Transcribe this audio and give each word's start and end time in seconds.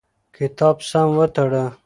کتاب 0.35 0.75
سم 0.89 1.07
وتړه. 1.17 1.65